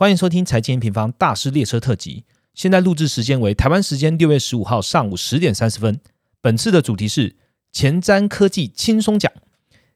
[0.00, 2.24] 欢迎收听财经平方大师列车特辑。
[2.54, 5.98] 现在录制时间为台湾时间六月十五号上午十点三十分。
[6.40, 7.34] 本次的主题是
[7.72, 9.32] 前瞻科技轻松讲。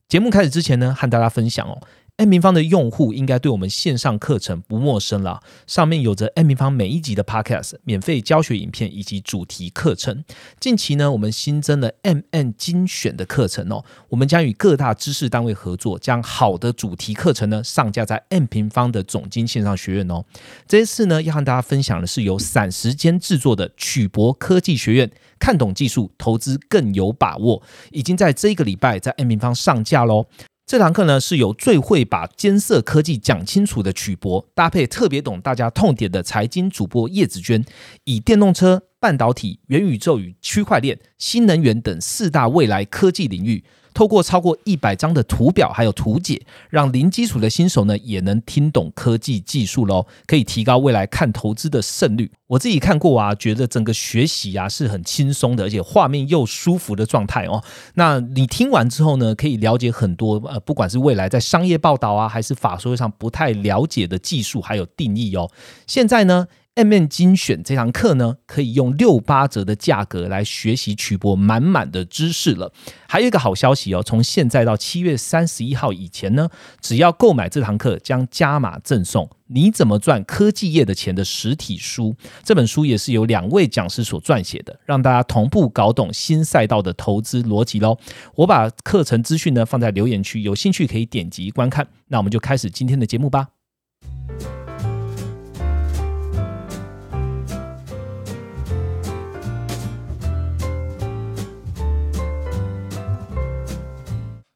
[0.09, 1.81] 节目开始之前呢，和大家分享哦。
[2.19, 10.23] M 平方的用户应该对我们线上课程不陌生了，上面有着 M 平方每一集的 Podcast、免费教学影片以及主题课程。
[10.61, 20.25] 近期呢，我们新增了 MN 精选的课程哦，我们将与各大知识单位合作，将好的主题课程呢上架在 M 平方的总经线上学院哦。
[20.69, 30.27] 这一次呢，要和大家分享的是由散时间制作的曲博科技学院，看懂技术，投资更有把握，已经在这个礼拜在 M 平方上架喽。
[30.65, 37.63] 这堂课呢，是由最会把艰涩科技讲清楚的曲博，搭配特别懂大家痛点的财经主播叶子娟，
[38.05, 43.65] 以电动车、半导体、元宇宙与区块链、新能源等四大未来科技领域。
[43.95, 52.31] 透过超过一百张的图表还有图解，让零基础的新手呢也能听懂科技技术喽，可以提高未来看投资的胜率。
[52.49, 57.63] 我自己看过啊，觉得整个学习啊是很轻松的，而且画面又舒服的状态哦。
[57.95, 65.51] 那你听完之后呢，可以了解很多呃，不管是未来在商业报道啊，还是法说上不太了解的技术还有定义哦。
[65.87, 66.47] 现在呢。
[66.75, 72.73] M N 精选这堂课呢，可以用六八折的价格来学习曲博满满的知识了。
[73.07, 76.49] 还有一个好消息哦，从现在到七月三十一号以前呢，
[76.81, 82.17] 只要购买这堂课，将加码赠送《你怎么赚科技业的钱》的实体书。
[82.43, 87.99] 这本书也是由两位讲师所撰写的，让大家同步搞懂新赛道的投资逻辑喽。
[88.35, 91.87] 我把课程资讯呢放在留言区，有兴趣可以点击观看。
[92.09, 93.49] 那我们就开始今天的节目吧。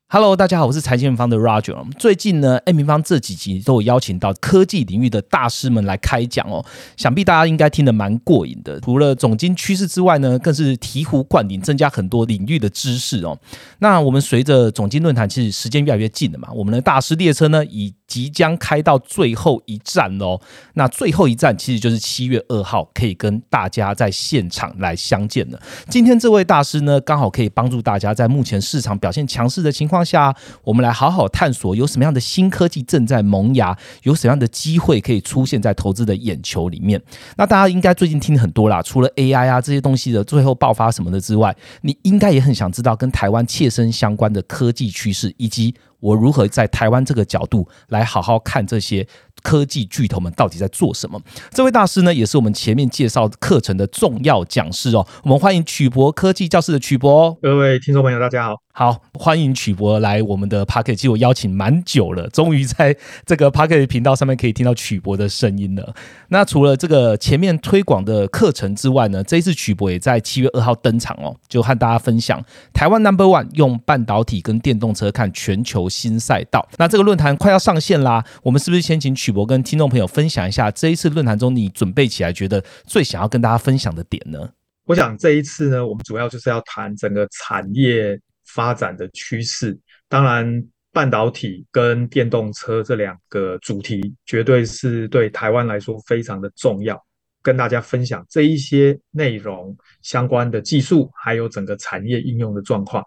[0.08, 1.76] Hello，大家好，我是财经方的 Roger。
[1.98, 6.64] 最近呢，M 平方这几集都有邀请到科技领域的大师们来开讲哦，
[6.96, 8.78] 想必大家应该听得蛮过瘾的。
[8.82, 13.36] 除了总经趋势之外呢，更是醍醐灌顶，增加很多领域的知识哦。
[13.80, 20.40] 那我们随着总经论坛其实时间越来越近了嘛，我们的大师列车呢，已即将开到最后一站喽。
[20.74, 25.60] 那最后一站其实就是七月二号，可以跟大家在现场来相见了。
[25.88, 30.34] 今天这位大师呢，刚好可以帮助大家在目前市场表现强势的情况下，
[30.64, 37.00] 我们来好好探索有什么样的新科技正在萌芽，有什么样的机会可以出现在投资的眼球里面。
[37.36, 45.74] 那大家应该最近听很多啦，除了 AI 啊这些东西的最后爆发什么的之外，你应该也很想知道跟台湾切身相关的科技趋势以及。
[45.98, 49.04] 我如何在台湾这个角度来好好看这些
[49.42, 51.18] 科技巨头们到底在做什么？
[51.50, 55.04] 这位大师呢，也是我们前面介绍课程的重要讲师哦。
[55.24, 57.32] 我们欢迎曲博科技教室的曲博。
[57.40, 58.65] 各位听众朋友，大家好。
[58.78, 62.94] 好，欢迎曲博来我们的 p a r k e t 其实我邀请蛮久了，终于在
[63.24, 65.94] 这个 p a r k e t 频道上面可以听到曲博的声音了。
[66.28, 72.44] 那除了这个前面推广的课程之外呢，这一次曲博也在七月二号登场哦，就和大家分享
[72.74, 76.68] 台湾 Number One 用半导体跟电动车看全球新赛道。
[76.76, 84.50] 那这个论坛快要上线啦，我们是不是先请曲博跟听众朋友分享一下这一次论坛中你准备起来觉得最想要跟大家分享的点呢？
[84.84, 88.20] 我想这一次呢，我们主要就是要谈整个产业。
[88.56, 89.78] 发展的趋势，
[90.08, 96.98] 当然，半导体跟电动车这两个主题，绝对是对台湾来说非常的重要。
[97.42, 103.04] 跟大家分享这一些内容相关的技术，还有整个产业应用的状况。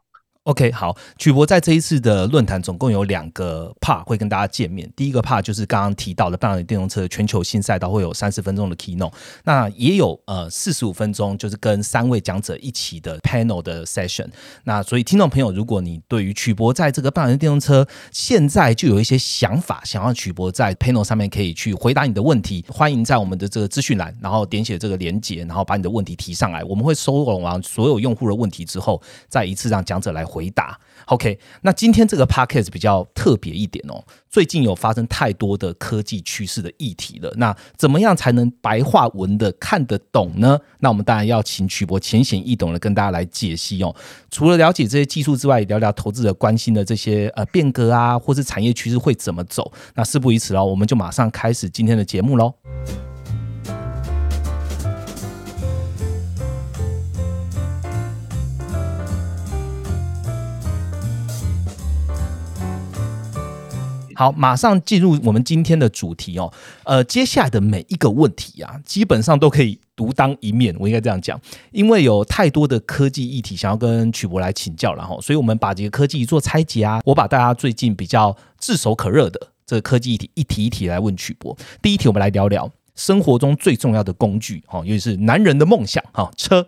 [0.50, 4.92] OK，好，曲博在这一次的论坛总共有两个 part 会跟大家见面。
[4.96, 14.28] 第一个 part 就是刚刚提到的半导体电动车全球新赛道，会有三十分钟的 keynote，那也有呃四十五分钟，就是跟三位讲者一起的 panel 的 session。
[14.64, 30.39] 那所以听众朋友，如果你对于曲博在这个半导体电动车现在就有一些想法，想要曲博在 panel 上面可以去回答你的问题，欢迎在我们的这个资讯栏，然后点写这个连接，然后把你的问题提上来，我们会收拢完所有用户的问题之后，再一次让讲者来回。
[30.40, 31.38] 回答，OK。
[31.64, 34.02] 那今天这个 podcast 比较特别一点哦。
[34.30, 37.30] 最近有发生太多的科技趋势的议题了。
[37.36, 40.58] 那怎么样才能白话文的看得懂呢？
[40.80, 43.94] 那我们当然要请曲博浅显易懂的跟大家来解析哦。
[44.32, 49.70] 除了了解这些技术之外，聊聊投资者关心的这些呃变革啊，或是产业趋势会怎么走。
[49.96, 52.54] 那事不宜迟哦，我们就马上开始今天的节目喽。
[64.20, 66.52] 好，马上进入我们今天的主题哦。
[66.84, 71.40] 呃，接下来的每一个问题啊，基本上都可以独当一面，我应该这样讲，
[71.72, 77.02] 因为有太多的科技议题想要跟曲博来请教，然后，所以我们把这个科技做拆解啊。
[77.06, 79.40] 我把大家最近比较炙手可热的。
[79.66, 81.58] 这个科技议题一题一题来问曲博。
[81.82, 86.68] 第一题，我们来聊聊生活中最重要的工具，哈，尤其是男人的梦想，哈，车。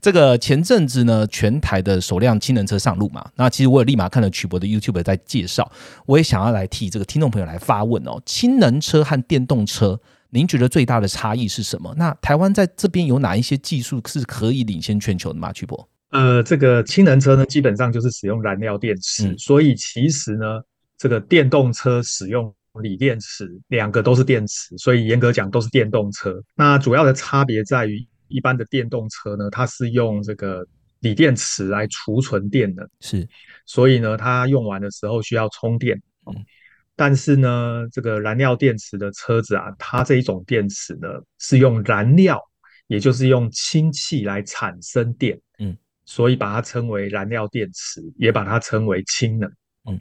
[0.00, 5.70] 这个前阵子呢，全台的首辆氢能车上路嘛，那其实我也立马看了曲博的 YouTube 在介绍，
[6.06, 11.94] 我也想要来替这个听众朋友来发问哦，氢能车和电动车，您觉得最大的差异是什么？
[11.96, 15.52] 那台湾在这边有哪一些技术是可以领先全球的吗？
[15.52, 15.88] 曲博？
[16.10, 20.60] 呃，这个氢能车呢，基本上就是使用燃料电池，所以其实呢，
[20.96, 26.34] 这个电动车使用锂电池，两个都是电池，所以严格讲都是电动车。
[26.54, 28.06] 那主要的差别在于。
[28.28, 30.66] 一般的电动车呢，它是用这个
[31.00, 33.28] 锂电池来储存电的，是，
[33.66, 35.96] 所以呢，它用完的时候需要充电。
[36.26, 36.34] 嗯，
[36.96, 41.08] 但是呢，这个燃料电池的车子啊，它这一种电池呢，
[41.38, 42.40] 是用燃料，
[42.88, 45.40] 也就是用氢气来产生电。
[45.58, 49.48] 嗯，所以把它称为燃料电池，也把它称为氢能。
[49.88, 49.98] 嗯，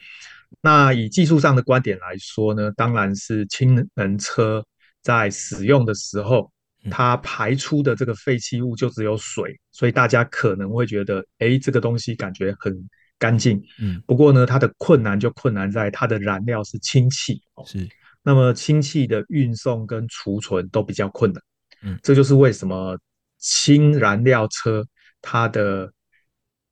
[0.62, 4.65] 那以技术上的观点来说呢，当然是氢能车
[5.03, 6.51] 在使用的时候。
[6.89, 13.62] 它排出的这个废弃物就只有水，所以大家可能会觉得，哎，这个东西感觉很干净。
[13.80, 17.42] 嗯，不过呢，它的困难就困难在它的燃料是氢气。
[17.66, 17.88] 是，
[18.24, 21.42] 那么氢气的运送跟储存都比较困难。
[21.81, 22.98] 嗯，这就是为什么
[23.38, 24.86] 氢燃料车
[25.22, 25.92] 它的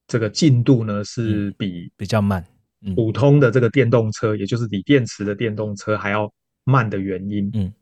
[0.07, 2.45] 这个进度呢是比比较慢，
[2.95, 6.31] 普通的这个电动车，也就是锂电池的电动车还要
[6.63, 7.49] 慢的原因。
[7.53, 7.73] 嗯。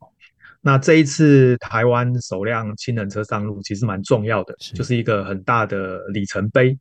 [0.65, 6.80] 那这一次台湾首辆氢能车上路，其实蛮重要的，就是一个很大的里程碑。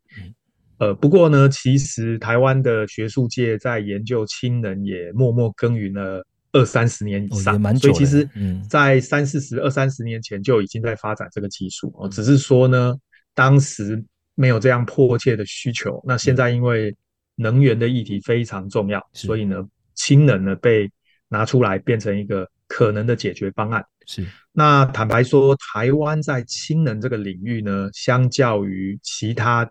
[0.79, 8.29] 呃，不过呢，其实台湾的学术界在研究氢能也默默耕耘了二三十年以上，所以其实，
[8.71, 11.93] 在三四十、二三十年前就已经在发展这个技术。
[11.99, 12.95] 哦，只是说呢，
[13.35, 14.01] 当时
[14.37, 16.01] 没有这样迫切的需求。
[16.07, 16.95] 那现在因为
[17.35, 19.61] 能源的议题非常重要，所以呢，
[19.97, 20.89] 氢能呢被
[21.27, 22.49] 拿出来变成一个。
[22.75, 29.71] 可能的解决方案是，那坦白说，台湾在氢能这个领域呢，相较于其他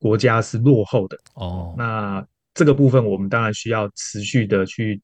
[0.00, 1.72] 国家是落后的哦。
[1.78, 5.00] 那这个部分，我们当然需要持续的去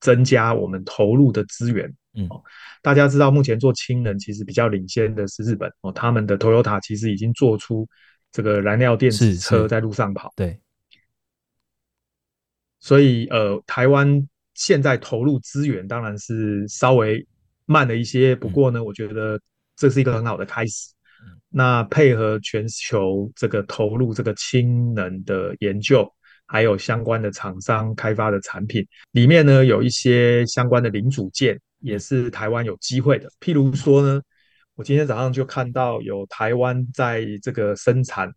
[0.00, 1.90] 增加我们投入的资源。
[2.12, 2.28] 嗯，
[2.82, 7.88] 大家知道，目前做氢能其实比较领先的是日本哦，他们的 Toyota 其实已经做出
[8.30, 10.30] 这个燃料电池车在路上跑。
[10.36, 10.60] 对，
[12.80, 14.28] 所以呃，台湾。
[14.54, 17.26] 现在投入资源当然是稍微
[17.66, 19.40] 慢了一些，不过呢，我觉得
[19.76, 20.92] 这是一个很好的开始。
[21.48, 26.10] 那配合全球这个投入这个氢能的研究，
[26.46, 33.28] 还有相关的厂商开发的产品里面呢，有一些相关的零组件也是台湾有机会的。
[33.40, 34.20] 譬如说呢，
[34.74, 38.32] 我今天早上就看到有台湾在这个生产。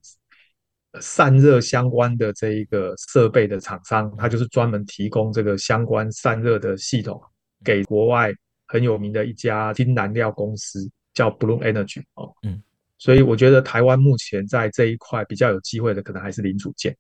[1.01, 7.21] 散热相关的这一个设备的厂商，它就是专门提供这个相关散热的系统
[7.63, 8.31] 给国外
[8.68, 12.33] 很有名的一家氢燃料公司，叫 Blue Energy 哦。
[12.44, 12.62] 嗯，
[12.97, 16.95] 所以我觉得台湾目前在这一块比较有机会的，可能还是零组件。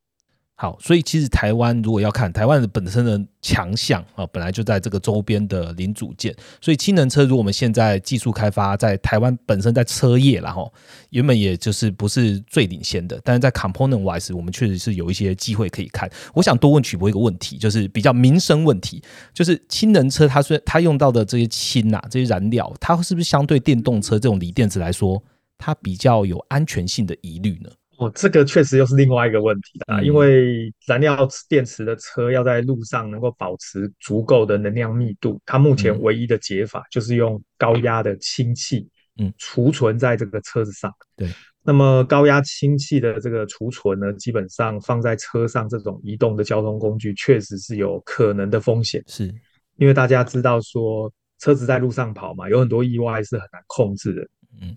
[0.57, 6.33] 好，所以其实台湾如果要看台湾的本身的强项啊，本来就在这个周边的零组件。
[6.61, 10.73] 所以氢能车，如果我们现在技术开发在台湾本身在车业然后
[11.09, 16.09] 原本也就是不是最领先的，但是在 component wise，我们确实是有一些机会可以看。
[16.33, 19.03] 我想多问曲博一个问题，就是比较民生问题，
[19.33, 25.21] 就是氢能车它虽它用到的这些氢啊这些燃料，它是不是相对电动车这种锂电池来说，
[25.57, 27.69] 它比较有安全性的疑虑呢？
[27.97, 38.87] 哦，这个确实又是另外一个问题啊，因为燃料电池的车要在路上能够保持足够的能量密度，它目前唯一的解法就是用高压的氢气，
[39.17, 40.91] 嗯，储存在这个车子上。
[41.15, 41.29] 对，
[41.63, 49.01] 那么高压氢气的这个储存呢，基本上放在车上这种移动的交通工具，确实是有可能的风险。
[49.07, 49.33] 是，
[49.77, 54.21] 因为大家知道说车子在路上跑嘛，有很多意外是很难控制的。
[54.61, 54.75] 嗯。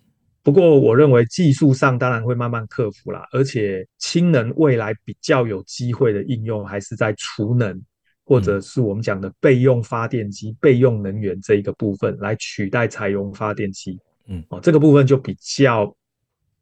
[0.48, 7.78] 不过，我认为技术上当然会慢慢克服啦，而且氢能未来比较有机会的应用还是在储能，
[8.24, 14.00] 或者是我们讲的备用发电机、备用能源这一个部分来取代柴油发电机。
[14.26, 15.94] 嗯，哦，这个部分就比较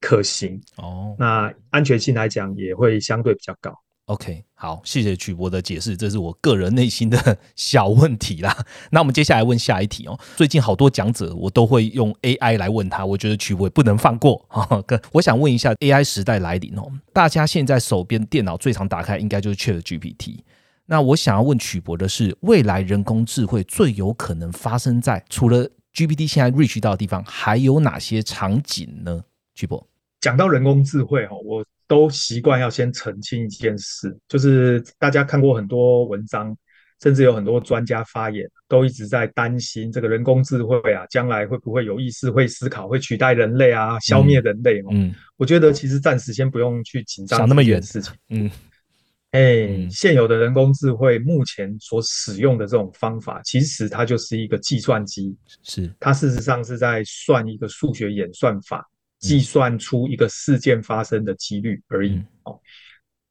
[0.00, 1.14] 可行哦。
[1.16, 3.72] 那安全性来讲也会相对比较高。
[4.06, 8.56] OK，好，谢谢曲博的解释，这是我个人内心的 小问题啦。
[8.90, 10.16] 那我们接下来问下一题哦。
[10.36, 14.68] 最近好多讲者，我都会用 AI 来问他，我觉得曲博不能放过啊。
[15.10, 20.38] 我想问一下，AI 时代来临哦，大家现在手边电脑最常打开应该就是 ChatGPT。
[20.86, 29.24] 那我想要问曲博的是，未来人工智慧最有可能发生在除了 GPT 现在 reach 到的地方，还有哪些场景呢？
[29.56, 29.84] 曲博
[30.26, 31.64] 讲到人工智慧哈，我。
[31.88, 36.52] 都习惯要先澄清一件事，就是大家看过很多文章，
[37.00, 44.82] 甚至有很多专家发言，都一直在担心这个人工智慧啊，将来会不会有意识、会思考、会取代人类啊，消灭人类？
[44.90, 48.12] 嗯，我觉得其实暂时先不用去紧张想那么远事情。
[48.30, 48.50] 嗯，
[49.30, 58.84] 哎，现有的人工智慧目前所使用的这种方法，其实它就是一个计算机，是它事实上是在算一个数学演算法，
[59.18, 62.22] 计算出一个事件发生的几率而已。
[62.44, 62.60] 哦，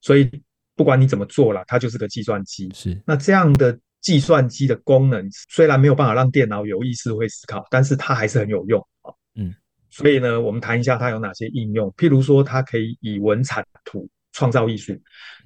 [0.02, 0.30] 所以。
[0.78, 2.70] 不管你怎么做了，它就是个计算机。
[2.74, 9.08] 是那这样的计算机的功能，虽然没有办法让电脑有意识会思考，但是它还是很有用啊。
[9.36, 9.56] 嗯，
[9.90, 11.90] 所以呢，我们谈一下它有哪些应用。
[11.92, 14.94] 譬如说，它可以以文产图创造艺术。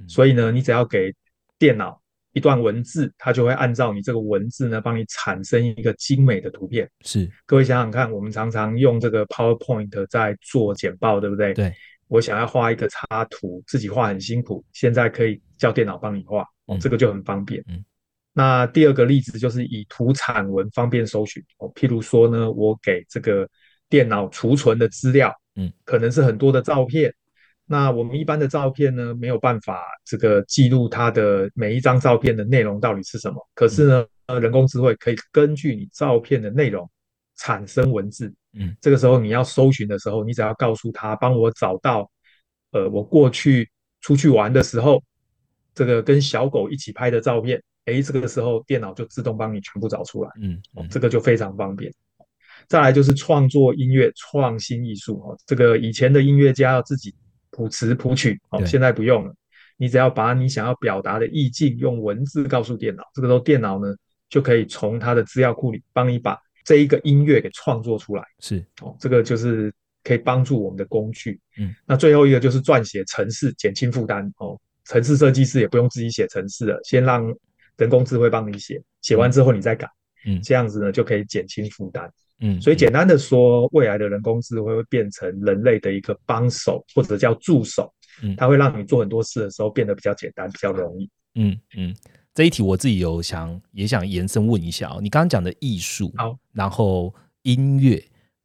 [0.08, 1.14] 所以呢，你只要给
[1.60, 2.02] 电脑
[2.40, 6.90] 一段文字，它就会按照你这个文字呢，帮你产生一个精美的图片。
[7.02, 11.54] 是，各位想想看，我们常常用这个 PowerPoint 在做简报，对不对？
[11.54, 11.74] 对。
[12.08, 17.62] 我想要画一个插图，自己画很辛苦，现在可以叫电脑帮你画，哦，这个就很方便。
[17.68, 17.84] 嗯，
[18.34, 23.48] 那第二个例子就是以图产文方便搜寻哦，譬如说呢，我给这个
[23.90, 27.14] 电脑储存的资料，嗯，可能是很多的照片，
[27.72, 36.90] 那我们一般的照片呢，没有办法这个记录它的每一张照片的内容到底是什么，可是呢，呃，人工智慧可以根据你照片的内容
[37.38, 38.34] 产生文字。
[38.54, 42.10] 嗯，这个时候你要搜寻的时候，你只要告诉他帮我找到，
[42.72, 43.70] 呃，我过去
[44.02, 45.04] 出去玩的时候，
[45.76, 50.32] 这个跟小狗一起拍的照片，哎，这个时候电脑就自动帮你全部找出来。
[50.42, 50.60] 嗯，
[50.90, 51.94] 这个就非常方便。
[52.68, 57.14] 再来就是创作音乐、创新艺术哦，这个以前的音乐家要自己
[57.52, 59.34] 谱词谱曲，哦，现在不用了，
[59.78, 63.96] 你只要把你想要表达的意境用文字告诉电脑，这个时候电脑呢
[64.30, 66.38] 就可以从它的资料库里帮你把。
[66.66, 71.40] 这一个音乐给创作出来是哦，这个就是可以帮助我们的工具。
[71.58, 74.60] 嗯，那最后一个就是撰写程式，减轻负担哦。
[74.86, 77.26] 程式设计师也不用自己写程式了，先让
[77.78, 79.90] 人工智慧帮你写，写完之后你再改。
[80.28, 82.12] 嗯，这样子呢就可以减轻负担。
[82.40, 87.94] 嗯，所以简单的说，未来的人工智慧会变成人类的一个帮手或者叫助手。
[88.24, 91.10] 嗯，它会让你做很多事的时候变得比较简单，比较容易。
[91.36, 91.96] 嗯嗯。
[92.34, 98.02] 这一题我自己有想也想延伸问一下哦，你刚刚讲的艺术，好，然后音乐、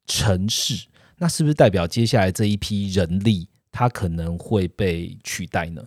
[0.06, 0.86] 城市，
[1.18, 5.84] 那是不是代表接下来这一批人力，它可能会被取代呢？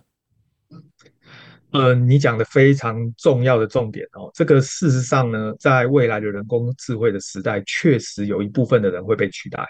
[1.72, 9.62] 呃，你讲的非常重要的重点哦，这个事实上呢，在未来的人工智慧的时代，确实有一部分的人会被取代。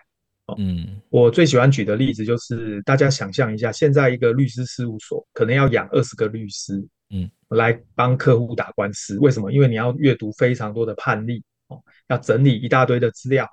[0.46, 6.82] 哦嗯，我最喜欢举的例子就是，大家想象一下，现在一个律师事务所可能要养二十个律师。
[7.10, 9.50] 嗯，来帮客户打官司，为什么？
[9.50, 13.48] 因为你要阅读非常多的判例哦，要整理一大堆的资料。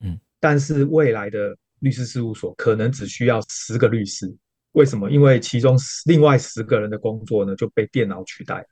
[0.00, 4.30] 嗯，但是未来的律师事务所可能只需要十个律师，
[4.78, 5.10] 为什么？
[5.10, 8.64] 因为其中另外十个人的工作呢就被电脑取代。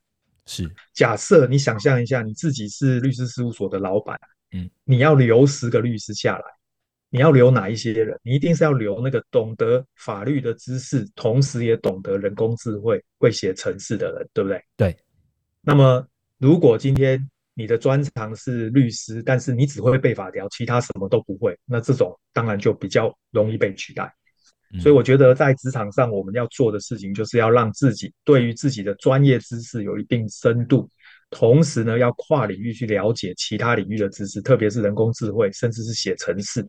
[0.46, 4.16] 是，假设你想象一下，你自己是律师事务所的老板，
[4.52, 6.44] 嗯，你要留十个律师下来。
[7.08, 8.18] 你要留哪一些人？
[8.22, 14.62] 你一定是要留那个懂得法律的知识，同时也懂得人工智慧、会写程式的人，对不对？
[14.76, 14.96] 对。
[15.62, 16.06] 那么，
[16.38, 17.18] 如果今天
[17.54, 24.12] 你的专长是律师，但是你只会背法条，其他什么都不会，那这种当然就比较容易被取代。
[24.80, 30.88] 所以，我觉得在职场上，我们要做的事情，就是要让自己对于自己的专业知识有一定深度，
[31.30, 36.66] 同时呢，要跨领域去了解其他领域的知识，特别是人工智慧，甚至是写程式。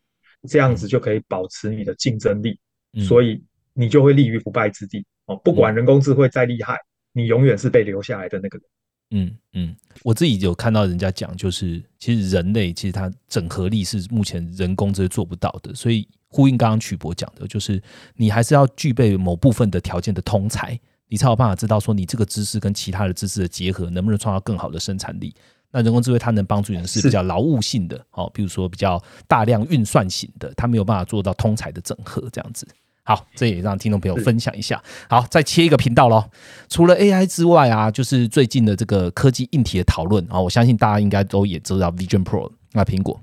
[0.48, 2.60] 这样子就可以保持你的竞争力，
[3.04, 5.36] 所以你就会立于不败之地哦。
[5.44, 6.78] 不管人工智慧再厉害，
[7.12, 8.68] 你永远是被留下来的那个人。
[9.10, 17.82] 嗯嗯，我自己有看到人家讲，就是其实人类其实它整合力是目前人工智慧做不到的，所以呼应刚刚曲博讲的，就是
[18.16, 25.34] 你还是要具备某部分的条件的通才，你才有办法知道说你这个知识跟其他的知识的结合，能不能创造更好的生产力。
[25.70, 32.66] 那人工智慧它能帮助人是比较劳务性的，哦，比如说比较大量运算型的，它没有办法做到通才的整合这样子。
[33.04, 34.82] 好，这也让听众朋友分享一下。
[35.10, 36.30] 好，再切一个频道喽。
[36.70, 43.18] 除了 AI 之外啊，就是最近的这个科技硬体的讨论啊，我相信大家应该都也知道 Vision Pro 那苹果。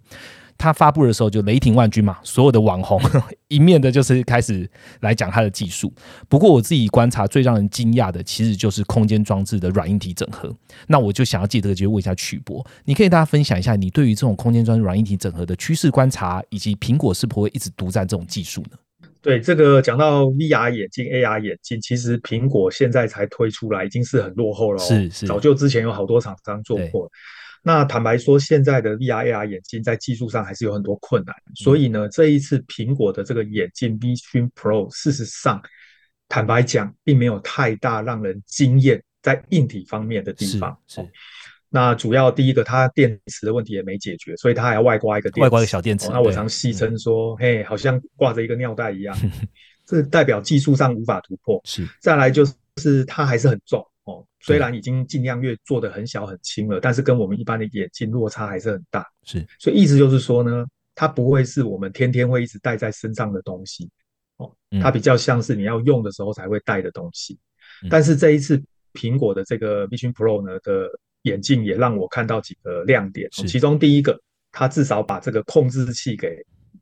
[0.56, 3.00] 它发布的时候就雷霆万钧嘛，所有的网红
[3.48, 4.68] 一面的就是开始
[5.00, 5.92] 来讲它的技术。
[6.28, 10.54] 不过我自己观察最让人惊讶的，其实就是空间装置的软硬体整合。
[10.86, 18.78] 那我就想要借这个机会问一下曲博，你可以大家分享一下你对于这种空间装置软硬体整合的趋势观察，以及苹果是否会一直独占这种技术呢？
[19.20, 24.78] 对，这个讲到 VR 眼镜、AR 眼镜，其实苹果现在才推出来，已经是很落后了。
[24.78, 27.10] 是是，早就之前有好多厂商做过。
[27.66, 35.62] 那坦白说，现在的 VR AR 眼镜在技术上还是有很多困难，所以呢，这一次苹果的这个眼镜 Vision Pro，事实上，
[36.28, 40.78] 坦白讲，并没有太大让人惊艳在硬体方面的地方。
[40.86, 41.00] 是，
[41.70, 46.10] 那主要第一个，它电池的问题也没解决，所以它还要外挂一个电池外挂一个小电池哦。
[46.12, 49.16] 那我常戏称说，嘿，好像挂着一个尿袋一样，
[49.86, 51.58] 这代表技术上无法突破。
[51.64, 51.88] 是。
[51.98, 52.44] 再来就
[52.76, 53.86] 是它还是很重哦，
[54.44, 59.06] 虽然已经尽量越做的很小很轻了，但是跟我们一般的眼镜落差还是很大。
[59.22, 63.88] 是所以意思就是说呢，它不会是我们天天会一直戴在身上的东西
[64.36, 67.38] 哦嗯，它比较像是你要用的时候才会戴的东西
[67.82, 67.88] 嗯。
[67.88, 70.90] 但是这一次苹果的这个 Vision Pro 呢的
[71.22, 74.20] 眼镜也让我看到几个亮点，是其中第一个，
[74.52, 76.36] 它至少把这个控制器给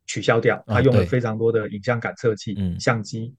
[0.07, 3.33] 取消掉，啊它用了非常多的影像感测器嗯、相机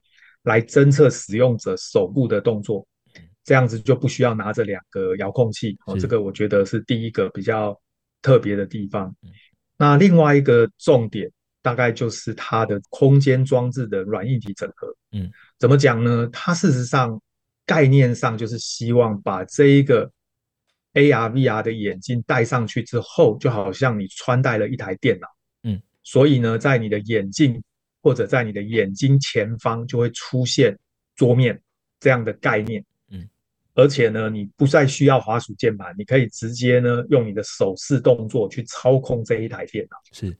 [0.44, 2.86] 来侦测使用者手部的动作。
[3.44, 7.78] 这样子就不需要拿着两个遥控器哦，是这个我觉得是第一个比较
[8.22, 9.30] 特别的地方嗯。
[9.76, 14.88] 那另外一个重点大概就是它的空间装置的软硬体整合。
[15.12, 16.28] 嗯，怎么讲呢？
[16.32, 17.20] 它事实上
[17.66, 20.10] 概念上就是希望把这一个
[20.94, 25.26] AR、VR 的眼镜戴上去之后，就好像你穿戴了一台电脑。
[25.62, 27.62] 嗯，所以呢，在你的眼镜
[28.02, 30.78] 或者在你的眼睛前方就会出现
[31.16, 31.60] 桌面
[31.98, 32.84] 这样的概念。
[33.74, 39.96] 嗯，而且呢，你不再需要滑鼠键盘，你可以直接呢用你的手势动作去操控这一台电脑。
[40.12, 40.36] 是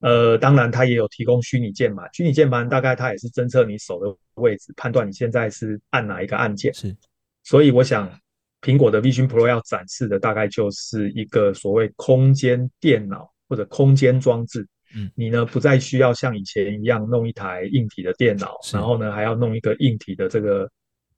[0.00, 6.72] 呃，当然它也有提供虚拟键盘，虚拟键盘大概它也是侦测你手的位置，判断你现在是按哪一个按键。
[6.74, 6.94] 是
[7.42, 8.12] 所以我想，
[8.60, 14.66] 苹果的 Vision Pro 要展示的大概就是一个所谓空间电脑或者空间装置。
[14.94, 20.70] 嗯你呢不再需要像以前一样弄一台硬体的电脑，然后呢还要弄一个硬体的这个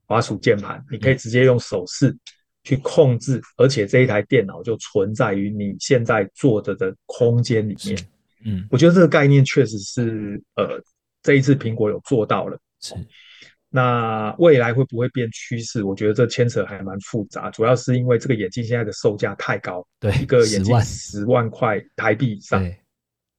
[0.08, 2.16] 滑鼠键盘，你嗯可以直接用手势
[2.64, 7.96] 去控制，而且这一台电脑就存在于你现在坐着的空间里面。
[8.44, 10.80] 嗯我觉得这个概念确实是呃
[11.22, 12.58] 这一次苹果有做到了。
[12.80, 12.94] 是
[13.70, 15.82] 那未来会不会变趋势？
[15.82, 22.64] 我觉得这牵扯还蛮复杂，主要是因为这个眼镜现在的售价太高，对一个眼10万镜十万块台币以上，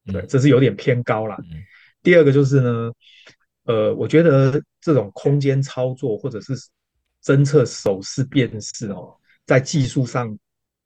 [0.05, 1.35] 对这是有点偏高啦。
[1.49, 1.57] 嗯
[2.01, 2.91] 第二个就是呢，
[3.69, 6.53] 呃，我觉得这种空间操作或者是
[7.23, 10.35] 侦测手势辨识哦，在技术上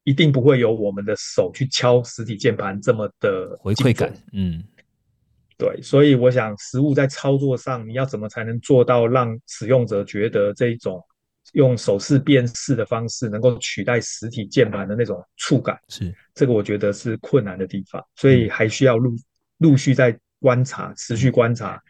[0.04, 4.62] 一定不会有我们的手去敲实体键盘这么的回馈感嗯
[5.58, 11.02] 对，所以我想，实物在操作上，你要怎么才能做到让使用者觉得这一种
[11.54, 15.80] 用手势辨识的方式能够取代实体键盘的那种触感？
[15.88, 19.16] 是这个我觉得是困难的地方，所以还需要陆
[19.60, 21.82] 陆续在观察，持续观察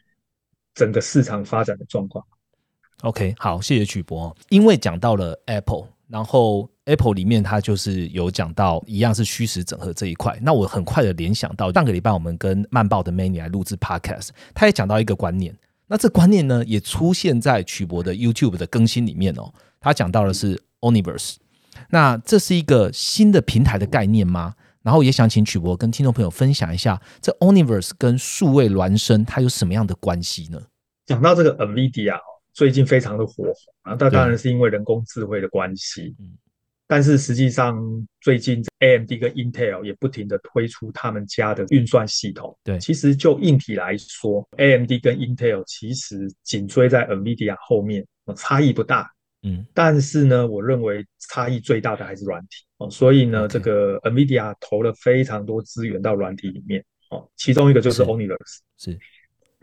[0.74, 2.24] 整个市场发展的状况。
[3.02, 4.36] OK，好，谢谢曲博。
[4.50, 10.40] 因为讲到了 Apple，然后 Apple 里面它就是有讲到一样是虚实整合这一块。
[10.42, 15.54] 那我很快的联想到上个礼拜我们跟慢报的 Many 来录制 Podcast，他也讲到一个观念。
[15.88, 19.54] 那这观念呢，也出现在曲博的 YouTube 的更新里面哦。
[19.82, 21.36] 他讲到的是 Omniverse，
[21.90, 24.56] 那这是一个新的平台的概念吗？
[24.84, 30.62] 然后也想请曲博跟听众朋友分享一下，这 Omniverse 跟数位孪生它有什么样的关系呢？
[31.06, 32.22] 讲到这个 NVIDIA 哦
[32.54, 36.38] 最近非常的火红啊，那当然是因为人工智慧的关系嗯。
[36.86, 37.82] 但是实际上，
[38.22, 42.56] 最近 AMD 跟 Intel 也不停的推出他们家的运算系统。
[42.64, 49.10] 对其实就硬体来说，AMD 跟 Intel 其实紧追在 NVIDIA 后面，呃差异不大。
[49.44, 58.60] 嗯但是呢，我认为差异最大的还是软体哦，所以呢这个 NVIDIA 投了非常多资源到软体里面哦，其中一个就是是 Omniverse。
[58.78, 58.98] 是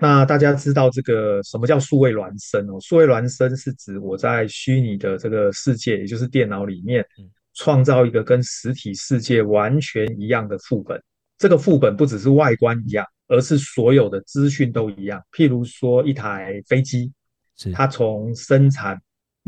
[0.03, 2.81] 那大家知道这个什么叫数位孪生哦？
[2.81, 10.99] 数位孪生是指我在虚拟的这个世界，也就是电脑里面嗯，创造一个跟实体世界完全一样的副本。
[11.37, 15.23] 这个副本不只是外观一样，而是所有的资讯都一样。
[15.33, 17.13] 譬如说一台飞机，
[17.59, 18.99] 是它从生产、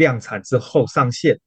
[0.02, 1.38] 量产之后上线，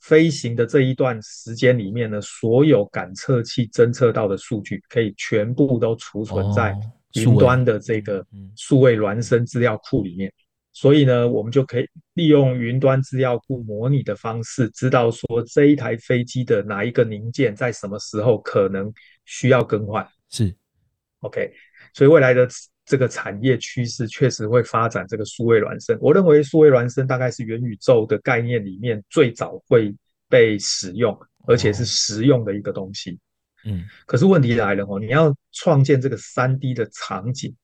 [0.00, 6.74] 飞行的这一段时间里面呢，所有感测器侦测到的数据，可以全部都储存在
[7.14, 10.32] 云端的这个嗯数位孪生资料库里面。
[10.72, 18.92] 所以呢，我们就可以利用云端资料库模拟的方式，知道说这一台飞机的哪一个零件在什么时候可能
[19.24, 20.06] 需要更换。
[20.30, 20.54] 是
[21.20, 21.52] OK，
[21.94, 22.46] 所以未来的
[22.88, 25.98] 这个产业趋势确实会发展这个数位孪生。
[26.00, 29.94] 我认为数位孪生大概是元宇宙的概念里面最早会
[30.28, 33.18] 被使用，而且是实用的一个东西。
[33.64, 37.54] 嗯可是问题来了哦，你要创建这个三 D 的场景，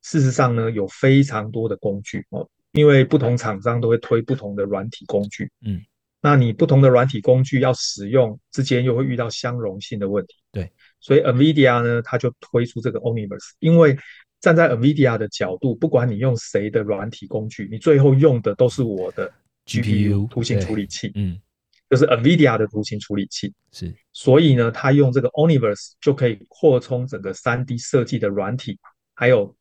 [0.00, 5.50] 事实上呢有非常多的工具哦，因为不同厂商都会推不同的软体工具。
[5.66, 5.82] 嗯，
[6.20, 10.36] 那你不同的软体工具要使用之间又会遇到相容性的问题。
[10.52, 13.98] 对，所以 NVIDIA 呢，它就推出这个 Omniverse，因为
[14.42, 19.32] 站在 NVIDIA 的角度，不管你用谁的软体工具，你最后用的都是我的
[19.64, 21.10] GPU 图形处理器。
[21.14, 21.40] 嗯
[21.88, 23.52] 就是 NVIDIA 的图形处理器。
[23.70, 28.78] 是，所以呢，它用这个 Omniverse 就可以扩充整个 3D 设计的软体，
[29.14, 29.54] 还有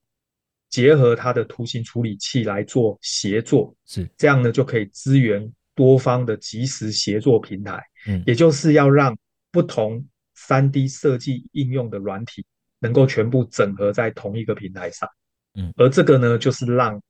[0.69, 7.83] 结合它的图形处理器来做协作，是这样呢就可以支援多方的即时协作平台。
[8.07, 9.15] 嗯也就是要让
[9.51, 10.03] 不同
[10.37, 12.45] 3D 设计应用的软体
[12.81, 15.09] 能够全部整合在同一个平台上。
[15.55, 17.01] 嗯而这个呢，就是让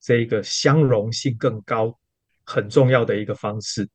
[0.00, 1.96] 这个相容性更高
[2.44, 3.88] 很重要的一个方式。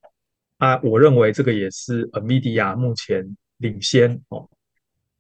[0.58, 4.50] 啊，我认为这个也是 NVIDIA 目前领先哦，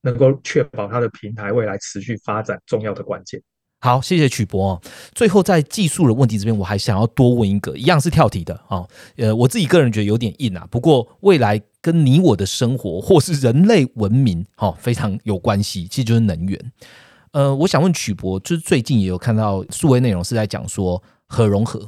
[0.02, 3.42] 能够确保它的平台未来持续发展重要的关键。
[3.84, 4.82] 好，谢谢曲博、哦。
[5.14, 8.88] 最后在技术的问题这边，我还想要多问一个，一样是跳题的哦。
[9.18, 16.72] 呃，我自己个人觉得有点硬啊，不过未来跟你我的生活或是人类文明哦非常有关系，其实就是能源。
[17.34, 21.86] 呃，我想问曲博，就是最近也有看到数位内容是在讲说核融合，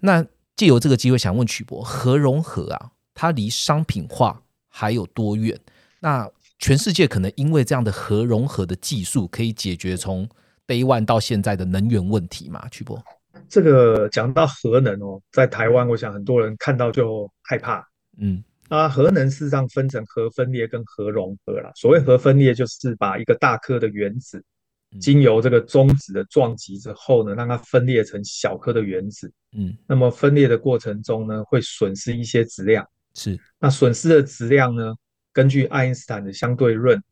[0.00, 5.56] 那借由这个机会想问曲博，核融合啊，它离商品化还有多远？
[6.00, 10.28] 那全世界可能因为这样的核融合的技术，可以解决从
[10.68, 12.68] Day One 到现在的能源问题嘛？
[12.68, 13.02] 曲波，
[13.48, 17.84] 这个讲到核能哦，在台湾，我想很多人看到就害怕。
[18.18, 21.72] 嗯啊，核能事实上分成核分裂跟核融合啦。
[21.74, 24.44] 所谓核分裂，就是把一个大颗的原子
[24.90, 29.32] 嗯经由这个中子的撞击之后呢，让它分裂成小颗的原子。
[29.56, 32.86] 嗯，那么分裂的过程中呢，会损失一些质量。
[33.14, 34.94] 是那损失的质量呢，
[35.32, 37.02] 根据爱因斯坦的相对论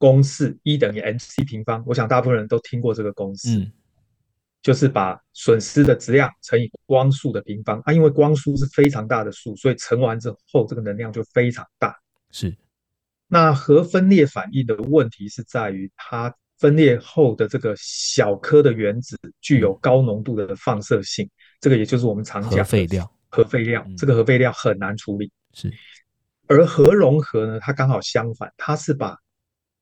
[0.00, 3.56] 公式一等于 mc 平方，我想大部分人都听过这个公式。
[3.56, 3.72] 嗯
[4.62, 11.98] 就是把损失的质量乘以光速的平方啊，因为光速是非常大的数，所以乘完之后这个能量就非常大。
[12.30, 12.54] 是
[13.26, 21.26] 那核分裂反应的问题是在于它分裂后的这个小颗的原子具有高浓度的放射性，
[21.58, 23.12] 这个也就是我们常讲的核废料。
[23.30, 25.32] 核废料嗯，这个核废料很难处理。
[25.54, 25.72] 是
[26.48, 29.16] 而核融合呢，它刚好相反，它是把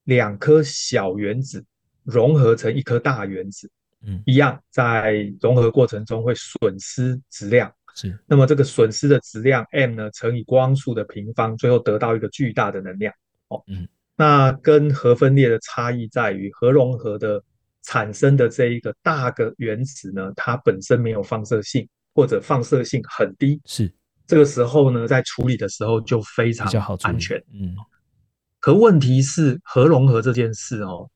[0.09, 1.63] 两颗小原子
[2.03, 3.71] 融合成一颗大原子。
[4.01, 7.71] 嗯一样，在融合过程中会损失质量。
[7.97, 13.13] 是那么这个损失的质量 m 呢，乘以光速的平方，最后得到一个巨大的能量。
[13.49, 17.43] 哦，嗯，那跟核分裂的差异在于，核融合的
[17.83, 23.61] 产生的这一个大个原子呢，它本身没有放射性，或者放射性很低。
[23.65, 23.93] 是
[24.29, 26.71] 这个时候呢，在处理的时候就非常
[27.03, 27.37] 安全。
[27.53, 27.75] 嗯
[28.61, 31.09] 可问题是，核融合这件事哦，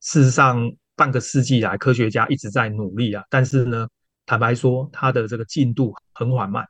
[0.00, 3.88] 事实上半个世纪来，科学家一直在努力啊，但是呢，
[4.26, 6.66] 坦白说，它的这个进度很缓慢。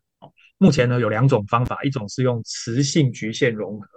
[0.58, 3.88] 目前呢有两种方法，一种是用磁性局限融合，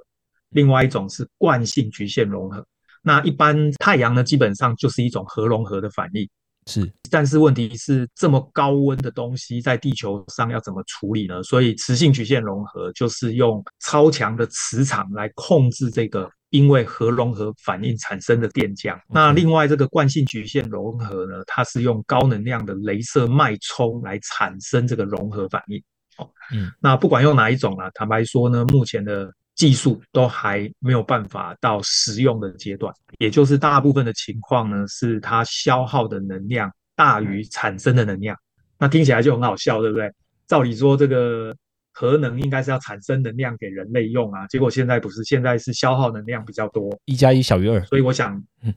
[0.49, 2.65] 另外一种是惯性局限融合。
[3.01, 6.27] 那一般太阳呢，基本上就是一种核融合的反应。
[6.67, 11.43] 是但是问题是，这么高温的东西在地球上要怎么处理呢？
[11.43, 18.99] 所以磁性曲线融合就是用超强的磁场来控制这个因为核融合反应产生的电浆。
[19.07, 25.81] 那另外这个惯性曲线融合呢，它是用高能量的镭射脉冲来产生这个融合反应。
[26.17, 38.37] 哦，嗯，那不管用哪一种啊，坦白说呢，目前的技术都还没有办法到实用的阶段，也就是大部分的情况呢，是它消耗的能量大于产生的能量。
[38.77, 40.11] 那听起来就很好笑，对不对？
[40.47, 41.55] 照理说，这个
[41.93, 46.99] 核能应该是要产生能量给人类用啊，结果现在不是，现在是消耗能量比较多。
[47.05, 48.73] 一加一小于二，所以我想嗯，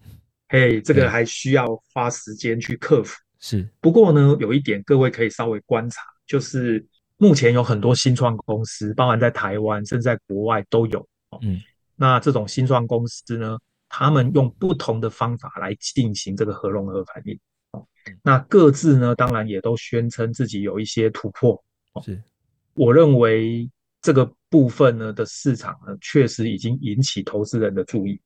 [0.49, 3.17] 嘿，这个还需要花时间去克服。
[3.41, 6.85] 是不过呢，有一点各位可以稍微观察，就是
[7.19, 11.01] 目前有很多新创公司，包含在台湾甚至在国外都有。
[11.31, 11.61] 哦嗯
[12.01, 17.37] 那这种新创公司呢，他们用不同的方法来进行这个核融合反应。
[17.73, 21.61] 哦嗯，那各自呢，当然也都宣称自己有一些突破。
[22.05, 22.23] 是
[22.75, 23.69] 我认为
[24.01, 28.21] 这个部分呢的市场呢，确实已经引起投资人的注意，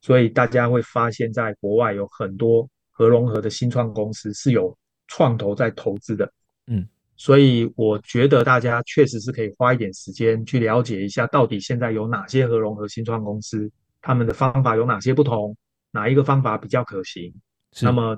[0.00, 4.78] 所以大家会发现，在国外有很多核融合的新创公司是有
[5.08, 6.32] 创投在投资的。
[6.68, 13.70] 嗯，所以我觉得大家确实是可以花一点时间去了解一下，到底现在有哪些核融合新创公司，
[14.02, 15.56] 他们的方法有哪些不同，
[15.90, 17.32] 哪一个方法比较可行。
[17.80, 18.16] 那么，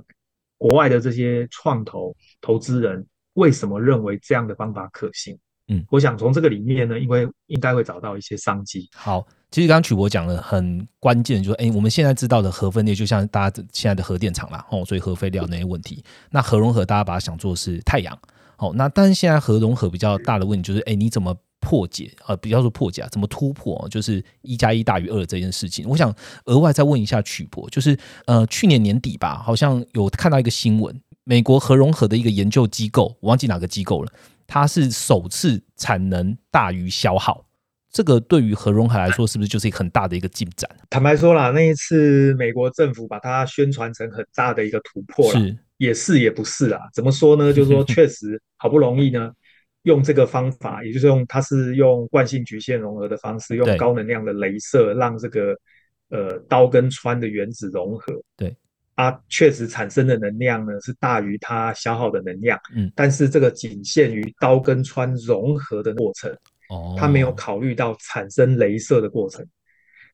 [0.56, 5.38] 国外的这些创投投资人为什么认为这样的方法可行？
[5.68, 8.88] 嗯，我想从这个里面呢，因为应该会找到一些商机。
[8.94, 16.02] 好，其实刚刚曲博讲了很关键，就是哎，我们现在知道的核分裂，就像大家现在的核电厂啦，哦，所以核废料那些问题。
[16.30, 18.18] 那核融合，大家把它想做是太阳，
[18.58, 22.12] 哦，那但是现在核融合比较大的问题就是，哎，你怎么破解？
[22.26, 23.88] 呃，比较说破解、啊，怎么突破？
[23.88, 25.88] 就是一加一大于二这件事情。
[25.88, 34.12] 我想额外再问一下曲博，就是呃，去年年底吧，好像有看到一个新闻，美国核融合的一个研究机构，我忘记哪个机构了。
[34.46, 37.44] 它是首次产能大于消耗。
[37.90, 40.68] 这个对于何荣海来说，是不是就是一个很大的一个进展？
[40.90, 45.40] 坦白说啦，那一次美国政府把它宣传成很大的一个突破了，
[45.78, 46.80] 也是也不是啊。
[46.92, 47.50] 怎么说呢？
[47.54, 49.32] 就是说，确实好不容易呢，
[49.82, 55.56] 用这个方法，也就是用它是用惯性局限融合的方式，用高能量的镭射让这个
[56.10, 58.12] 呃刀跟穿的原子融合。
[58.36, 58.54] 对，
[58.94, 62.60] 它确实产生的能量呢是大于它消耗的能量。
[62.76, 66.30] 嗯，但是这个仅限于刀跟穿融合的过程。
[66.68, 69.46] 哦，他没有考虑到产生镭射的过程。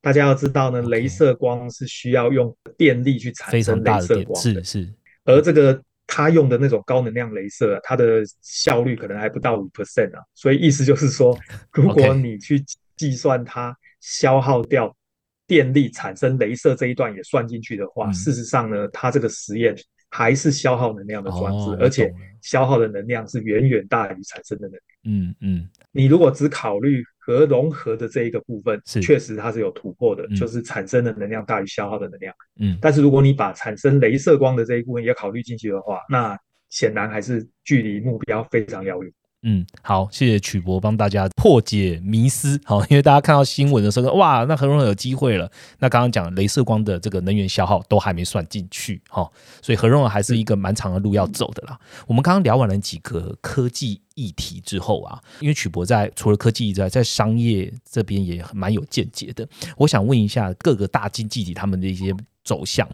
[0.01, 4.95] 大家要知道呢，镭射光是需要用电力去产生镭射光的，是是。
[5.25, 10.23] 而这个他用的那种高能量镭射，它的效率可能还不到五 percent 啊。
[10.35, 11.35] 所以意思就是说，
[11.73, 12.62] 如果你去
[12.97, 14.95] 计算它消耗掉
[15.47, 19.75] 电力产生镭射这一段也算进去的话，事实上呢，它这个实验
[20.11, 22.12] 还是消耗能量的装置，而且
[22.43, 24.83] 消耗的能量是远远大于产生的能量。
[25.05, 25.69] 嗯嗯。
[25.94, 32.35] 你如果只考虑核融合的这一个部分，是确实它是有突破的，就是产生的能量大于消耗的能量。
[32.61, 36.37] 嗯，但是如果你把产生镭射光的这一部分也考虑进去的话，那
[36.68, 39.12] 显然还是距离目标非常遥远。
[39.46, 42.59] 嗯，好，谢谢曲博帮大家破解迷思。
[42.64, 45.50] 好，因为大家看到新闻的时候，哇，那很容易有机会了。
[45.80, 49.30] 那刚刚讲镭射光的这个能源消耗都还没算进去，哈，
[49.61, 51.78] 所以核融合还是一个蛮长的路要走的啦。
[52.07, 59.46] 我们刚刚聊完了几个科技议题之后啊，因为曲博在除了科技之外，在商业这边也蛮有见解的。
[59.76, 62.88] 我想问一下各个大经济体他们的一些走向。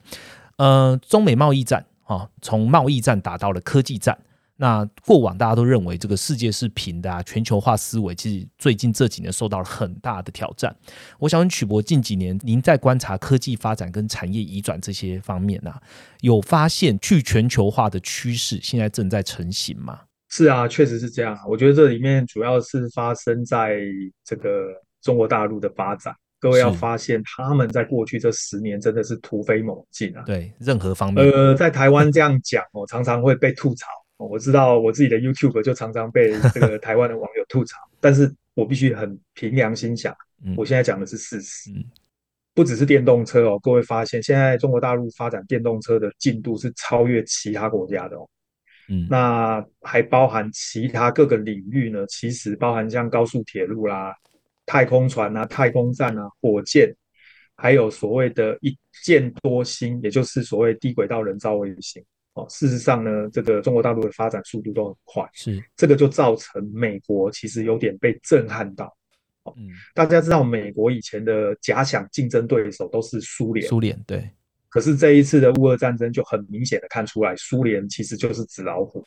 [0.56, 4.18] 呃，中美贸易战啊，从贸易战打到了科技战。
[4.60, 10.76] 那过往大家都认为这个世界是平的啊，全球化思维其实最近这几年受到了很大的挑战。
[11.18, 15.80] 我想问曲博，近几年您在观察科技发展跟产业移转这些方面啊，
[16.20, 19.98] 有发现去全球化的趋势现在正在成型吗？
[20.28, 21.38] 是啊，确实是这样。
[21.48, 23.78] 我觉得这里面主要是发生在
[24.22, 24.66] 这个
[25.00, 26.14] 中国大陆的发展。
[26.38, 30.22] 各位要发现，他们在过去这十年真的是突飞猛进啊。
[30.26, 31.26] 对，任何方面。
[31.26, 33.86] 呃，在台湾这样讲哦，常常会被吐槽。
[34.26, 40.14] 我知道我自己的 YouTube 就常常被这个 台湾的网友吐槽，但是我必须很凭良心讲，
[40.56, 41.70] 我现在讲的是事实。
[42.52, 48.28] 不只是电动车哦，各位发现现在中国大陆发展电动车的进度是超越其他国家的哦。
[48.88, 54.14] 嗯，那还包含其他各个领域呢，其实包含像高速铁路啦、
[54.66, 56.94] 太空船啊、太空站啊、火箭，
[57.56, 62.04] 还有所谓的一箭多星，也就是所谓低轨道人造卫星。
[62.40, 68.96] 哦，事实上呢，这个中国大陆的发展速度都很快，是这个就造成美国其实有点被震撼到。
[69.56, 74.30] 嗯，大家知道美国以前的假想竞争对手都是苏联，苏联对。
[74.68, 79.04] 可是这一次的乌俄战争就很明显的看出来，苏联其实就是纸老虎。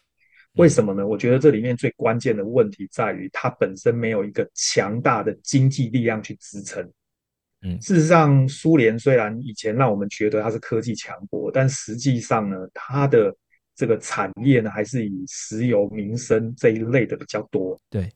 [0.55, 1.07] 为什么呢？
[1.07, 6.87] 我觉得这里面最关键的问题在于，它本身没有一个强大的经济力量去支撑。
[7.65, 13.33] 嗯，事实上，苏联虽然以前让我们觉得它是科技强国，但实际上呢，它的
[13.73, 17.79] 这个产业呢，还是以石油、民生这一类的比较多。
[17.89, 18.11] 对，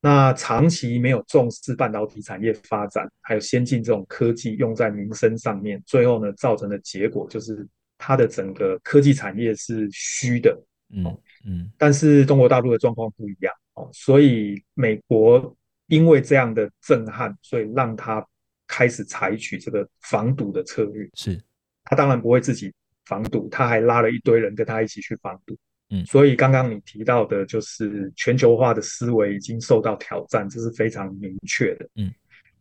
[0.00, 7.64] 那长期没有重视半导体产业发展，还有先进这种科技用在民生上面，最后呢，造成的结果就是
[7.96, 10.60] 它的整个科技产业是虚的。
[10.92, 15.56] 嗯嗯，但是中国大陆的状况不一样哦，所以美国
[15.86, 18.26] 因为这样的震撼，所以让它。
[18.74, 21.40] 开始采取这个防堵的策略，是
[21.84, 22.72] 他当然不会自己
[23.04, 25.56] 防堵，他还拉了一堆人跟他一起去防堵。
[25.90, 31.88] 嗯，所以刚刚你提到的，就是全球化的思维已经受到挑战，这是非常明确的。
[31.94, 32.12] 嗯，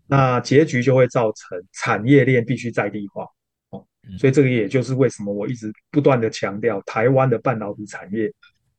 [0.06, 3.26] 那结局就会造成产业链必须在地化。
[3.72, 3.84] 哦，
[4.20, 8.32] 所以这个也就是为什么我一直不断的强调，台湾的半导体产业，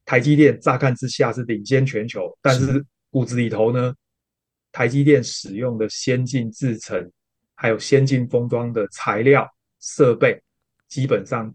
[0.04, 3.92] 台积电乍看之下是领先全球，但是骨子里头呢？
[4.76, 7.08] 台积电使用的先进制程，
[7.64, 9.50] 还有先进封装的材料
[9.80, 10.38] 设备，
[10.86, 11.50] 基本上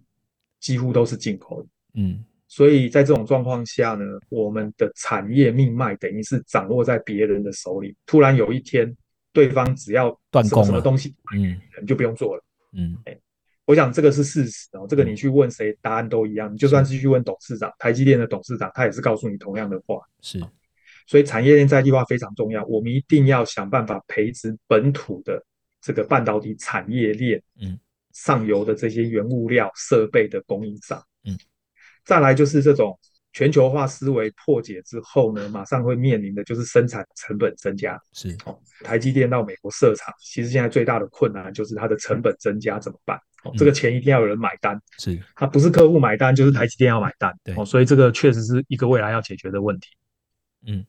[0.59, 1.69] 几乎都是进口的。
[1.93, 7.95] 嗯，所以在这种状况下呢，我们的产业命脉等于是掌握在别人的手里。
[8.07, 8.91] 突然有一天，
[9.31, 12.43] 对方只要断供什么东西，嗯，你就不用做了。
[12.73, 13.15] 嗯，哎，
[13.65, 14.87] 我想这个是事实哦。
[14.89, 16.51] 这个你去问谁，答案都一样。
[16.51, 20.01] 你就算是去问董事长，台积电的董事长，他也是告诉你同样的话。
[20.23, 20.43] 是。
[21.05, 25.43] 所以产业链在地化非常重要，我们一定要想办法培植本土的
[25.81, 27.79] 这个半导体产业链，嗯，
[28.13, 31.37] 上游的这些原物料、设备的供应商，嗯，
[32.03, 32.97] 再来就是这种
[33.31, 38.35] 全球化思维破解之后呢，马上会面临的就是生产成本增加，是。
[38.45, 43.17] 哦，台积电到美国设厂，其实现在最大的困难就是它的成本增加怎么办？
[43.43, 45.17] 哦，这个钱一定要有人买单，是。
[45.35, 49.89] 它不是客户买单，就是台积电要买单，对，哦，所以这个确实是一个未来要解决的问题。
[50.65, 50.85] 嗯。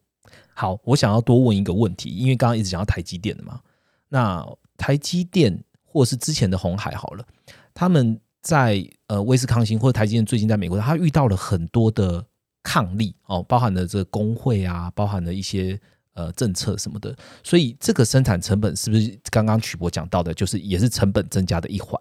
[0.52, 3.60] 好，我想要多问一个问题，因为刚刚一直讲到台积电的嘛，
[4.08, 4.44] 那
[4.80, 7.26] 台积电或是之前的红海好了，
[7.74, 12.24] 他们在呃威斯康星或者台积电最近在美国，他遇到了很多的
[12.62, 15.78] 抗力哦，包含了这个工会啊，包含了一些
[16.14, 17.14] 呃政策什么的，
[17.44, 22.00] 所以这个生产成本是不是刚刚曲博讲到的，就是也是成本增加的一环？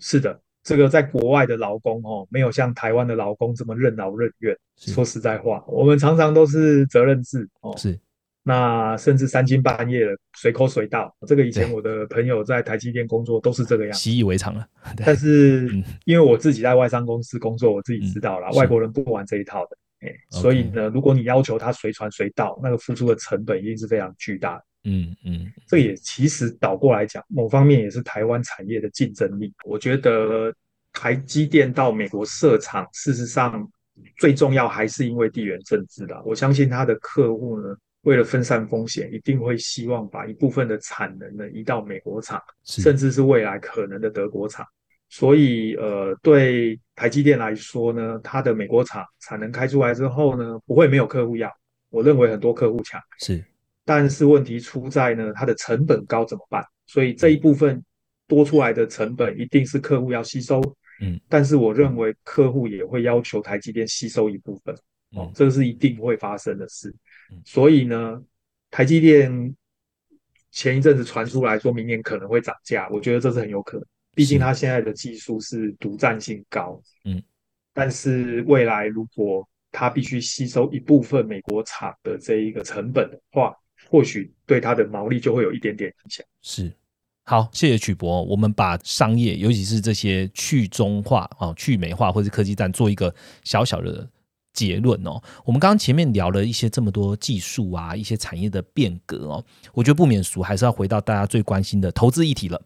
[0.00, 4.56] 是的，这个在国外的劳工哦，没有像台湾的劳工这么任劳任怨。
[4.78, 7.98] 是说实在话，我们常常都是责任制哦，是
[8.48, 11.12] 那甚至三更半夜的随口随到。
[11.26, 13.98] 这个以前我的朋友在台积电工作都是这个样子。
[13.98, 14.64] 习以为常了，
[15.04, 19.76] 但是嗯因为我自己在外商公司工作，我自己知道了，嗯外国人不玩这一套的。
[20.30, 24.64] 所以呢，如果你要求他随传随到，那个付出的成本一定是非常巨大的。
[24.84, 29.52] 嗯嗯这也其实倒过来讲，某方面也是台湾产业的竞争力。
[29.64, 30.54] 我觉得
[30.92, 33.68] 台积电到美国设厂，事实上
[34.18, 36.22] 最重要还是因为地缘政治啦。
[36.24, 37.74] 我相信他的客户呢，
[38.06, 44.64] 为了分散风险，一定会希望把一部分的产能呢移到美国厂，甚至是未来可能的德国厂。
[45.08, 51.52] 所以，呃，对台积电来说呢，它的美国厂产能开出来之后呢，不会没有客户要。
[51.90, 53.00] 我认为很多客户抢。
[53.18, 53.44] 是
[53.84, 56.64] 但是问题出在呢，它的成本高怎么办？
[56.86, 57.82] 所以这一部分
[58.28, 60.62] 多出来的成本一定是客户要吸收。
[61.00, 64.72] 嗯，但是我认为客户也会要求台积电吸收一部分，
[65.10, 66.94] 哦嗯，这个是一定会发生的事嗯。
[67.44, 68.22] 所以呢，
[68.70, 69.54] 台积电
[70.50, 76.80] 前一阵子传出来说明年可能会涨价，我觉得这是很有可能，毕竟它现在的技术是独占性高。
[77.04, 77.22] 嗯，
[77.72, 83.54] 但是未来如果它必须吸收一部分美国厂的这一个成本的话，
[83.88, 86.24] 或许对它的毛利就会有一点点影响。
[86.42, 86.72] 是。
[87.28, 88.22] 好，谢谢曲博。
[88.22, 93.12] 我们把商业，尤其是这些去中化、啊、去美化或者科技战，做一个
[93.42, 94.08] 小小的
[94.56, 95.22] 结论哦。
[95.44, 102.60] 我们刚刚前面聊了一些这么多技术啊，一些产业的变革哦，我觉得不免俗，还是要回到大家最关心的投资议题了。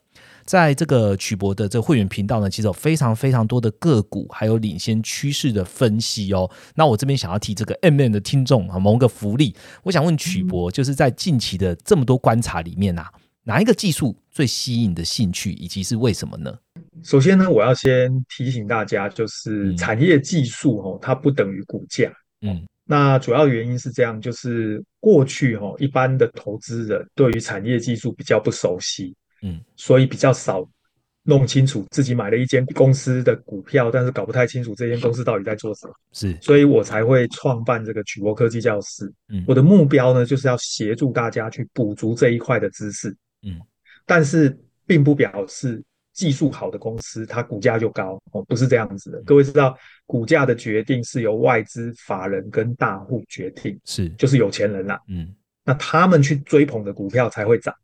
[0.46, 6.50] 在这个曲博的这个会员频道呢，其实有非常非常多的个股，还有领先趋势的分析哦。
[6.74, 13.12] 那我这边想要提这个 M N 的听众啊，谋个福利，我想问曲博，就是在近期的这么多观察里面啊，
[13.44, 16.59] 哪一个技术最吸引你的兴趣，以及是为什么呢？
[17.03, 19.76] 首先呢，我要先提醒大家，就是嗯。
[19.76, 22.12] 产业技术哦，它不等于股价。
[22.42, 22.66] 嗯。
[22.85, 30.68] 那主要原因是这样，就是过去哈、哦，一般的投资人对于产业技术比较不熟悉，嗯，所以比较少
[31.22, 36.37] 弄清楚自己买了一间公司的股票，但是搞不太清楚这间公司到底在做什么，是。
[36.40, 39.07] 所以我才会创办这个曲博科技教室。
[39.29, 39.44] 嗯。
[39.46, 43.16] 我的目标呢，就是要协助大家去补足这一块的知识。
[43.42, 43.61] 嗯，
[44.05, 45.81] 但是并不表示
[46.20, 49.22] 技术好的公司它股价就高哦，不是这样子的。
[49.22, 55.00] 各位知道，股价的决定是由外资法人跟大户决定，是就是有钱人啦。
[55.09, 57.74] 嗯那他们去追捧的股票才会涨。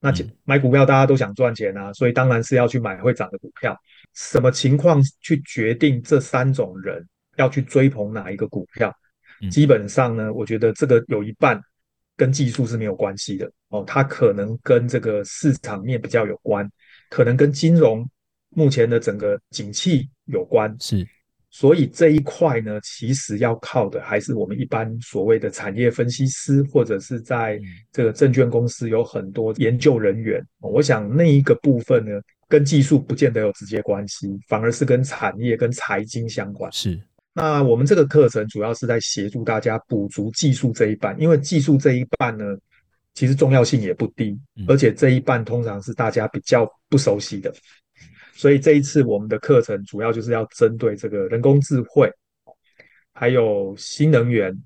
[0.00, 3.74] 那嗯买股票大家都想赚钱啊，所以当然是要去买会涨的股票。
[4.12, 7.02] 什么情况去决定这三种人
[7.38, 8.94] 要去追捧哪一个股票？
[9.40, 11.58] 嗯基本上呢，我觉得这个有一半
[12.18, 16.70] 跟技术是没有关系的哦，它可能跟这个市场面比较有关，
[17.12, 18.08] 可能跟金融
[18.56, 20.74] 目前的整个景气有关。
[20.80, 21.06] 是
[21.50, 30.42] 所以这一块呢，其实要靠的还是我们一般所谓的产业分析师，或者是在嗯这个证券公司有很多研究人员。
[30.60, 32.12] 我想那一个部分呢，
[32.48, 36.72] 跟技术不见得有直接关系，反而是跟产业、跟财经相关。
[36.72, 36.98] 是
[37.34, 42.44] 那我们这个课程主要是在协助大家补足技术这一半，因为技术这一半呢，
[43.14, 47.52] 其实重要性也不低嗯，而且这一半通常是大家比较不熟悉的。
[48.34, 52.10] 所以这一次我们的课程主要就是要针对这个人工智慧，
[53.12, 54.56] 还有新能源，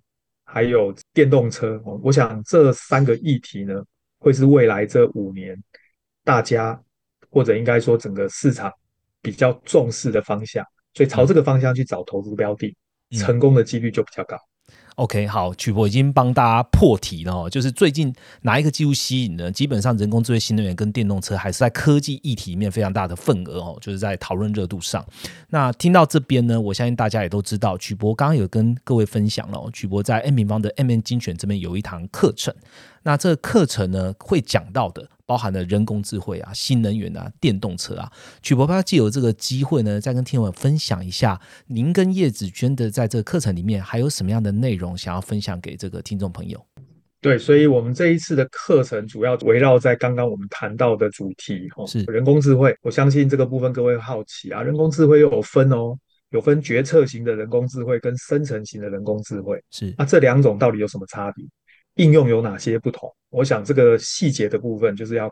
[0.45, 1.81] 还有电动车。
[1.85, 3.83] 哦我想这三个议题呢，
[4.19, 5.61] 会是未来这五年
[6.25, 6.81] 大家
[7.29, 8.73] 或者应该说整个市场
[9.21, 10.65] 比较重视的方向。
[10.95, 12.75] 所以朝这个方向去找投资标的，
[13.11, 14.39] 嗯成功的几率就比较高。
[14.97, 19.53] OK，好，曲博已经帮大家破题了哦，就是最近哪一个技术吸引呢？
[19.53, 25.05] 基本上人工智慧、新能源跟电动车还是在科技议题里面非常大的份额哦，就是在讨论热度上。
[25.51, 32.55] 那听到这边呢，我相信大家也都知道，曲博刚刚有跟各位分享了、曲博在 N 平方的 M N 精选这边有一堂课程，
[33.03, 35.11] 那这个课程呢会讲到的。
[35.29, 38.09] 包含了人工智慧啊、新能源啊、电动车啊，
[38.43, 46.63] 曲博他借由这个机会呢，再跟听友分享一下，您跟叶子娟的在这个课程里面还有什么样的内容想要分享给这个听众朋友？
[47.23, 52.77] 对，所以我们这一次的课程主要围绕在刚刚我们谈到的主题，哦，是人工智慧。
[52.83, 55.99] 我相信这个部分各位好奇啊，人工智慧又有分哦，
[56.31, 59.59] 有分决策型的人工智慧跟生成型的人工智慧。
[59.71, 61.45] 是那这两种到底有什么差别？
[61.95, 63.11] 应用有哪些不同？
[63.31, 65.29] 我想这个细节的部分就是要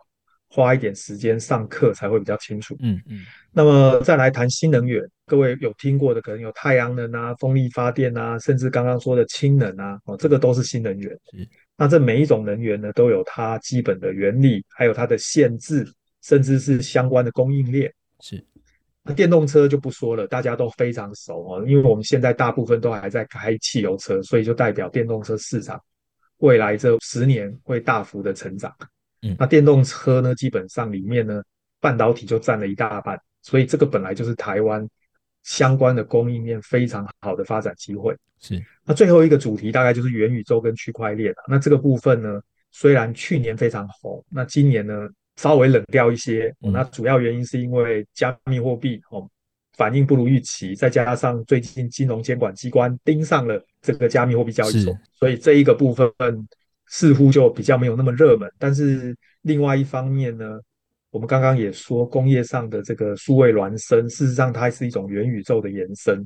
[0.49, 2.75] 花一点时间上课才会比较清楚。
[2.81, 3.21] 嗯嗯
[3.53, 11.49] 那么再来谈新能源，各位有听过的可能有太阳能啊、风力发电啊，甚至刚刚说的氢能啊，哦，这个都是新能源是。
[11.77, 15.87] 那这每一种能源呢，都有它基本的原理，还有它的限制，
[16.23, 17.93] 甚至是相关的供应链。
[18.21, 18.45] 是
[19.03, 25.81] 那电动车就不说了，大家都非常熟哦，因为我们现在大部分都还在开汽油车，所以就代表电动车市场
[26.39, 28.71] 未来这十年会大幅的成长。
[29.23, 31.43] 嗯那电动车呢，基本上里面呢，
[31.81, 34.87] 半导体就占了一大半，所以这个本来就是台湾
[35.45, 38.17] 相关的供应链非常好的发展机会。
[38.41, 41.45] 是那最后一个主题大概就是元宇宙跟区块链了。
[41.49, 42.41] 那这个部分呢，
[42.73, 46.55] 虽然去年非常红，那今年呢稍微冷掉一些。
[46.61, 49.27] 那主要原因是因为加密货币哦
[49.77, 56.13] 反应不如预期，再加上最近金融监管机关盯上了这个加密货币交易所，所以这一个部分
[56.87, 58.51] 似乎就比较没有那么热门。
[58.59, 60.61] 但是另外一方面呢，
[61.15, 66.19] 我们刚刚也说，工业上的这个数位孪生，事实上它是一种元宇宙的延伸。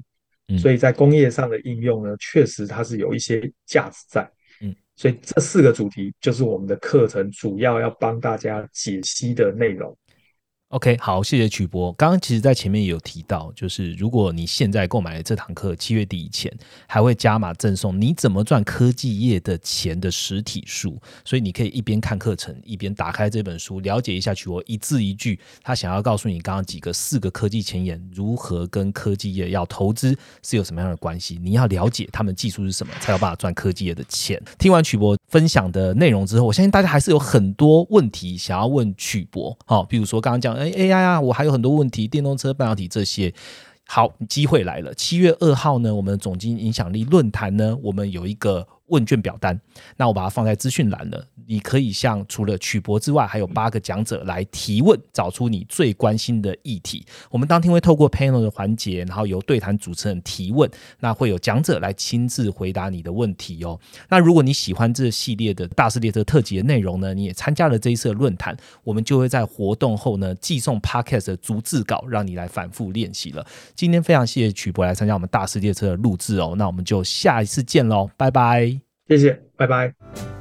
[0.50, 4.26] 嗯所以在工业上的应用呢，确实它是有一些价值在。
[4.62, 9.94] 嗯，所以这四个主题就是我们的课程主要要帮大家解析的内容。
[10.70, 11.90] OK，好，谢谢曲博。
[11.94, 16.54] 刚刚其实，在前面也有提到，就是如果你现在购买了这堂课，七月底以前
[16.86, 31.38] 还会加码赠送你怎么赚科技业的钱的实体书，所以你可以一边看课程，一边打开这本书，了解一下曲博一字一句他想要告诉你刚刚几个四个科技前沿如何跟科技业要投资是有什么样的关系。
[31.42, 34.38] 你要了解他们技术是什么，才有办法赚科技业的钱。
[34.58, 43.32] 听完曲博分享的内容之后，我相信大家还是有很多问题想要问曲博，好、比如说刚刚讲，哎 AI 啊，我还有很多问题，电动车、半导体这些。
[43.90, 44.92] 好，机会来了。
[44.92, 49.58] 七月二号呢，我们总经影响力论坛呢，我们有一个问卷表单，
[49.96, 51.26] 那我把它放在资讯栏了。
[51.46, 57.06] 你可以向除了曲博之外，还有八个讲者来提问，找出你最关心的议题。
[57.30, 60.70] 我们当天会透过 panel 的环节，然后由对谈主持人提问，
[61.00, 63.80] 那会有讲者来亲自回答你的问题哦。
[64.10, 73.46] 那如果你喜欢这系列的大师列车特辑的内容呢，你也参加了这一次的论坛，我们就会在活动后呢寄送 podcast 的逐字稿，让你来反复练习了。
[73.74, 78.77] 今天非常谢谢曲博来参加我们大师列车的录制哦，那我们就下一次见喽，拜拜。
[79.08, 80.37] 谢谢，拜拜。